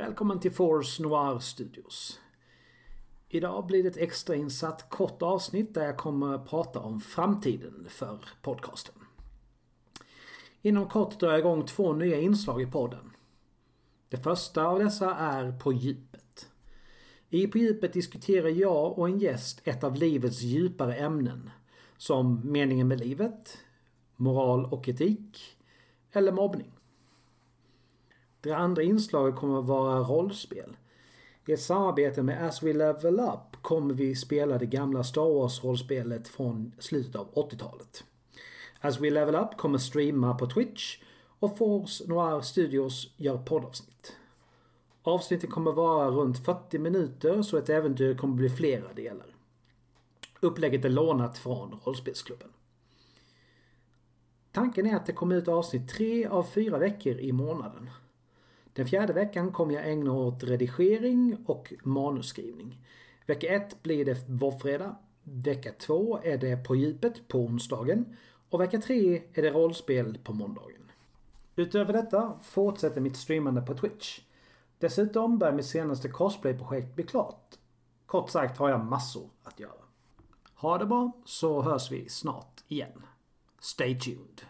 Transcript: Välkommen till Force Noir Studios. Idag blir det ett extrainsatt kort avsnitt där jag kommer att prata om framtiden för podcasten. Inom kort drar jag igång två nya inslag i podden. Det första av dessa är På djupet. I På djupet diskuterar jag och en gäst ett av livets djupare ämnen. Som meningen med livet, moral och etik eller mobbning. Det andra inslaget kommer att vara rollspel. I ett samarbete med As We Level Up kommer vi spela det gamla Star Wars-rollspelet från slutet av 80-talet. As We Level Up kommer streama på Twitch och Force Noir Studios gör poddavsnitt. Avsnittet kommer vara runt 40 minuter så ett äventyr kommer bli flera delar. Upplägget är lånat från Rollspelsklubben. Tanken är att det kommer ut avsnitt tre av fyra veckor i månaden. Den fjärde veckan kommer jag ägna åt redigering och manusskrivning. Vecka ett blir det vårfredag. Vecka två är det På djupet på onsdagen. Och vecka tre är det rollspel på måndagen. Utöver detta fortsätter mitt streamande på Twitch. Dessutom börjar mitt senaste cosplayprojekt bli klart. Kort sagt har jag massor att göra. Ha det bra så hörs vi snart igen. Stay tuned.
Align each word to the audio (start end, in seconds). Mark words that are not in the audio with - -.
Välkommen 0.00 0.40
till 0.40 0.50
Force 0.50 1.02
Noir 1.02 1.38
Studios. 1.38 2.20
Idag 3.28 3.66
blir 3.66 3.82
det 3.82 3.88
ett 3.88 3.96
extrainsatt 3.96 4.90
kort 4.90 5.22
avsnitt 5.22 5.74
där 5.74 5.84
jag 5.84 5.96
kommer 5.96 6.34
att 6.34 6.48
prata 6.48 6.80
om 6.80 7.00
framtiden 7.00 7.86
för 7.88 8.24
podcasten. 8.42 8.94
Inom 10.62 10.88
kort 10.88 11.20
drar 11.20 11.30
jag 11.30 11.38
igång 11.38 11.66
två 11.66 11.92
nya 11.92 12.20
inslag 12.20 12.62
i 12.62 12.66
podden. 12.66 13.10
Det 14.08 14.16
första 14.16 14.64
av 14.64 14.78
dessa 14.78 15.14
är 15.14 15.52
På 15.52 15.72
djupet. 15.72 16.48
I 17.30 17.46
På 17.46 17.58
djupet 17.58 17.92
diskuterar 17.92 18.48
jag 18.48 18.98
och 18.98 19.08
en 19.08 19.18
gäst 19.18 19.60
ett 19.64 19.84
av 19.84 19.94
livets 19.94 20.40
djupare 20.40 20.94
ämnen. 20.94 21.50
Som 21.96 22.52
meningen 22.52 22.88
med 22.88 23.00
livet, 23.00 23.58
moral 24.16 24.64
och 24.64 24.88
etik 24.88 25.58
eller 26.12 26.32
mobbning. 26.32 26.72
Det 28.40 28.52
andra 28.52 28.82
inslaget 28.82 29.36
kommer 29.36 29.58
att 29.58 29.66
vara 29.66 29.98
rollspel. 29.98 30.76
I 31.46 31.52
ett 31.52 31.60
samarbete 31.60 32.22
med 32.22 32.46
As 32.46 32.62
We 32.62 32.72
Level 32.72 33.20
Up 33.20 33.62
kommer 33.62 33.94
vi 33.94 34.14
spela 34.14 34.58
det 34.58 34.66
gamla 34.66 35.04
Star 35.04 35.30
Wars-rollspelet 35.34 36.28
från 36.28 36.72
slutet 36.78 37.16
av 37.16 37.34
80-talet. 37.34 38.04
As 38.80 39.00
We 39.00 39.10
Level 39.10 39.34
Up 39.34 39.56
kommer 39.56 39.78
streama 39.78 40.34
på 40.34 40.46
Twitch 40.46 40.98
och 41.38 41.58
Force 41.58 42.04
Noir 42.08 42.40
Studios 42.40 43.14
gör 43.16 43.38
poddavsnitt. 43.38 44.16
Avsnittet 45.02 45.50
kommer 45.50 45.72
vara 45.72 46.10
runt 46.10 46.44
40 46.44 46.78
minuter 46.78 47.42
så 47.42 47.56
ett 47.56 47.68
äventyr 47.68 48.14
kommer 48.14 48.34
bli 48.34 48.50
flera 48.50 48.92
delar. 48.92 49.26
Upplägget 50.40 50.84
är 50.84 50.88
lånat 50.88 51.38
från 51.38 51.80
Rollspelsklubben. 51.84 52.48
Tanken 54.52 54.86
är 54.86 54.96
att 54.96 55.06
det 55.06 55.12
kommer 55.12 55.36
ut 55.36 55.48
avsnitt 55.48 55.88
tre 55.88 56.26
av 56.26 56.42
fyra 56.42 56.78
veckor 56.78 57.16
i 57.16 57.32
månaden. 57.32 57.90
Den 58.72 58.86
fjärde 58.86 59.12
veckan 59.12 59.52
kommer 59.52 59.74
jag 59.74 59.90
ägna 59.90 60.12
åt 60.12 60.44
redigering 60.44 61.36
och 61.46 61.72
manusskrivning. 61.82 62.78
Vecka 63.26 63.46
ett 63.46 63.82
blir 63.82 64.04
det 64.04 64.28
vårfredag. 64.28 64.96
Vecka 65.22 65.72
två 65.78 66.18
är 66.22 66.38
det 66.38 66.64
På 66.64 66.76
djupet 66.76 67.28
på 67.28 67.38
onsdagen. 67.38 68.16
Och 68.50 68.60
vecka 68.60 68.80
tre 68.80 69.22
är 69.34 69.42
det 69.42 69.50
rollspel 69.50 70.18
på 70.24 70.32
måndagen. 70.32 70.90
Utöver 71.56 71.92
detta 71.92 72.38
fortsätter 72.42 73.00
mitt 73.00 73.16
streamande 73.16 73.62
på 73.62 73.74
Twitch. 73.74 74.20
Dessutom 74.78 75.38
börjar 75.38 75.54
mitt 75.54 75.66
senaste 75.66 76.08
cosplayprojekt 76.08 76.94
bli 76.94 77.04
klart. 77.04 77.54
Kort 78.06 78.30
sagt 78.30 78.58
har 78.58 78.70
jag 78.70 78.84
massor 78.84 79.30
att 79.42 79.60
göra. 79.60 79.72
Ha 80.54 80.78
det 80.78 80.86
bra 80.86 81.12
så 81.24 81.62
hörs 81.62 81.92
vi 81.92 82.08
snart 82.08 82.64
igen. 82.68 83.02
Stay 83.60 83.98
tuned. 83.98 84.40